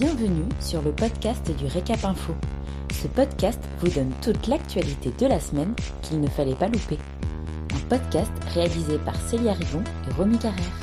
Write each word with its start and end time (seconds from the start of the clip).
Bienvenue 0.00 0.48
sur 0.60 0.80
le 0.80 0.92
podcast 0.92 1.54
du 1.58 1.66
Récap 1.66 2.02
Info. 2.06 2.32
Ce 2.90 3.06
podcast 3.06 3.60
vous 3.80 3.90
donne 3.90 4.10
toute 4.22 4.46
l'actualité 4.46 5.10
de 5.10 5.26
la 5.26 5.38
semaine 5.38 5.74
qu'il 6.00 6.22
ne 6.22 6.26
fallait 6.26 6.54
pas 6.54 6.68
louper. 6.68 6.96
Un 7.74 7.86
podcast 7.86 8.32
réalisé 8.54 8.96
par 8.96 9.14
Célia 9.28 9.52
Rivon 9.52 9.84
et 10.08 10.14
Romy 10.14 10.38
Carrère. 10.38 10.80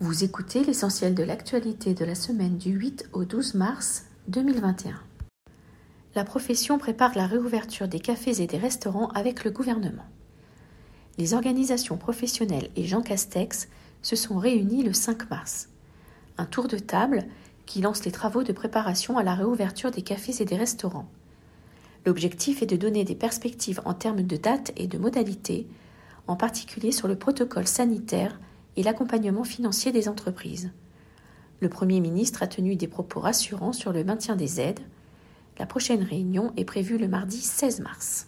Vous 0.00 0.24
écoutez 0.24 0.62
l'essentiel 0.62 1.14
de 1.14 1.22
l'actualité 1.22 1.94
de 1.94 2.04
la 2.04 2.14
semaine 2.14 2.58
du 2.58 2.72
8 2.72 3.08
au 3.14 3.24
12 3.24 3.54
mars 3.54 4.04
2021. 4.26 4.92
La 6.16 6.24
profession 6.24 6.76
prépare 6.76 7.16
la 7.16 7.26
réouverture 7.26 7.88
des 7.88 8.00
cafés 8.00 8.42
et 8.42 8.46
des 8.46 8.58
restaurants 8.58 9.08
avec 9.14 9.44
le 9.44 9.52
gouvernement. 9.52 10.04
Les 11.16 11.32
organisations 11.32 11.96
professionnelles 11.96 12.68
et 12.76 12.84
Jean 12.84 13.00
Castex 13.00 13.68
se 14.08 14.16
sont 14.16 14.38
réunis 14.38 14.82
le 14.82 14.94
5 14.94 15.28
mars. 15.28 15.68
Un 16.38 16.46
tour 16.46 16.66
de 16.66 16.78
table 16.78 17.26
qui 17.66 17.82
lance 17.82 18.06
les 18.06 18.10
travaux 18.10 18.42
de 18.42 18.54
préparation 18.54 19.18
à 19.18 19.22
la 19.22 19.34
réouverture 19.34 19.90
des 19.90 20.00
cafés 20.00 20.40
et 20.40 20.46
des 20.46 20.56
restaurants. 20.56 21.10
L'objectif 22.06 22.62
est 22.62 22.66
de 22.66 22.76
donner 22.76 23.04
des 23.04 23.14
perspectives 23.14 23.82
en 23.84 23.92
termes 23.92 24.22
de 24.22 24.36
date 24.38 24.72
et 24.76 24.86
de 24.86 24.96
modalités, 24.96 25.66
en 26.26 26.36
particulier 26.36 26.90
sur 26.90 27.06
le 27.06 27.16
protocole 27.16 27.66
sanitaire 27.66 28.40
et 28.76 28.82
l'accompagnement 28.82 29.44
financier 29.44 29.92
des 29.92 30.08
entreprises. 30.08 30.70
Le 31.60 31.68
Premier 31.68 32.00
ministre 32.00 32.42
a 32.42 32.46
tenu 32.46 32.76
des 32.76 32.88
propos 32.88 33.20
rassurants 33.20 33.74
sur 33.74 33.92
le 33.92 34.04
maintien 34.04 34.36
des 34.36 34.58
aides. 34.58 34.80
La 35.58 35.66
prochaine 35.66 36.02
réunion 36.02 36.54
est 36.56 36.64
prévue 36.64 36.96
le 36.96 37.08
mardi 37.08 37.42
16 37.42 37.80
mars. 37.80 38.26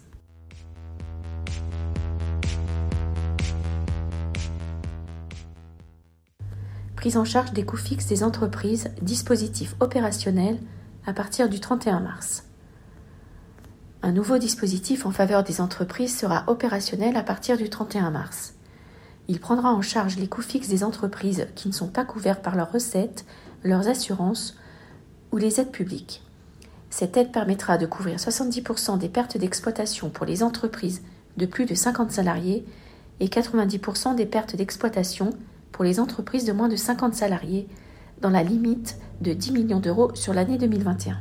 Prise 7.01 7.17
en 7.17 7.25
charge 7.25 7.51
des 7.53 7.65
coûts 7.65 7.77
fixes 7.77 8.05
des 8.05 8.23
entreprises, 8.23 8.91
dispositif 9.01 9.75
opérationnel 9.79 10.59
à 11.07 11.13
partir 11.13 11.49
du 11.49 11.59
31 11.59 11.99
mars. 11.99 12.43
Un 14.03 14.11
nouveau 14.11 14.37
dispositif 14.37 15.07
en 15.07 15.11
faveur 15.11 15.43
des 15.43 15.61
entreprises 15.61 16.15
sera 16.15 16.43
opérationnel 16.45 17.17
à 17.17 17.23
partir 17.23 17.57
du 17.57 17.71
31 17.71 18.11
mars. 18.11 18.53
Il 19.27 19.39
prendra 19.39 19.73
en 19.73 19.81
charge 19.81 20.17
les 20.17 20.27
coûts 20.27 20.43
fixes 20.43 20.67
des 20.67 20.83
entreprises 20.83 21.47
qui 21.55 21.69
ne 21.69 21.73
sont 21.73 21.87
pas 21.87 22.05
couverts 22.05 22.43
par 22.43 22.55
leurs 22.55 22.71
recettes, 22.71 23.25
leurs 23.63 23.87
assurances 23.87 24.55
ou 25.31 25.37
les 25.37 25.59
aides 25.59 25.71
publiques. 25.71 26.21
Cette 26.91 27.17
aide 27.17 27.31
permettra 27.31 27.79
de 27.79 27.87
couvrir 27.87 28.17
70% 28.17 28.99
des 28.99 29.09
pertes 29.09 29.39
d'exploitation 29.39 30.11
pour 30.11 30.27
les 30.27 30.43
entreprises 30.43 31.01
de 31.37 31.47
plus 31.47 31.65
de 31.65 31.73
50 31.73 32.11
salariés 32.11 32.63
et 33.19 33.25
90% 33.25 34.13
des 34.13 34.27
pertes 34.27 34.55
d'exploitation 34.55 35.31
pour 35.81 35.87
les 35.87 35.99
entreprises 35.99 36.45
de 36.45 36.51
moins 36.51 36.67
de 36.67 36.75
50 36.75 37.15
salariés, 37.15 37.67
dans 38.21 38.29
la 38.29 38.43
limite 38.43 38.99
de 39.19 39.33
10 39.33 39.51
millions 39.51 39.79
d'euros 39.79 40.13
sur 40.13 40.31
l'année 40.31 40.59
2021. 40.59 41.17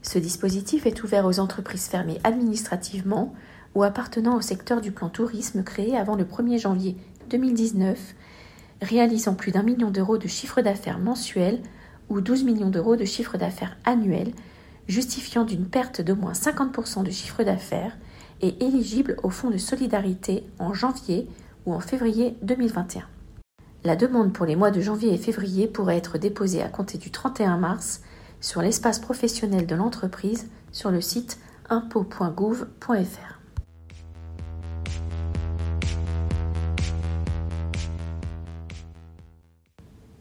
Ce 0.00 0.18
dispositif 0.18 0.86
est 0.86 1.04
ouvert 1.04 1.26
aux 1.26 1.40
entreprises 1.40 1.84
fermées 1.88 2.18
administrativement 2.24 3.34
ou 3.74 3.82
appartenant 3.82 4.38
au 4.38 4.40
secteur 4.40 4.80
du 4.80 4.92
plan 4.92 5.10
tourisme 5.10 5.62
créé 5.62 5.94
avant 5.94 6.16
le 6.16 6.24
1er 6.24 6.58
janvier 6.58 6.96
2019, 7.28 7.98
réalisant 8.80 9.34
plus 9.34 9.52
d'un 9.52 9.62
million 9.62 9.90
d'euros 9.90 10.16
de 10.16 10.26
chiffre 10.26 10.62
d'affaires 10.62 10.98
mensuel 10.98 11.60
ou 12.08 12.22
12 12.22 12.44
millions 12.44 12.70
d'euros 12.70 12.96
de 12.96 13.04
chiffre 13.04 13.36
d'affaires 13.36 13.76
annuel, 13.84 14.32
justifiant 14.88 15.44
d'une 15.44 15.66
perte 15.66 16.00
d'au 16.00 16.16
moins 16.16 16.32
50% 16.32 17.02
de 17.02 17.10
chiffre 17.10 17.44
d'affaires 17.44 17.98
et 18.40 18.64
éligible 18.64 19.18
au 19.22 19.28
Fonds 19.28 19.50
de 19.50 19.58
solidarité 19.58 20.44
en 20.58 20.72
janvier 20.72 21.28
ou 21.66 21.74
en 21.74 21.80
février 21.80 22.38
2021. 22.40 23.04
La 23.82 23.96
demande 23.96 24.34
pour 24.34 24.44
les 24.44 24.56
mois 24.56 24.70
de 24.70 24.82
janvier 24.82 25.14
et 25.14 25.16
février 25.16 25.66
pourrait 25.66 25.96
être 25.96 26.18
déposée 26.18 26.62
à 26.62 26.68
compter 26.68 26.98
du 26.98 27.10
31 27.10 27.56
mars 27.56 28.02
sur 28.38 28.60
l'espace 28.60 28.98
professionnel 28.98 29.66
de 29.66 29.74
l'entreprise 29.74 30.50
sur 30.70 30.90
le 30.90 31.00
site 31.00 31.38
impôt.gouv.fr. 31.70 33.40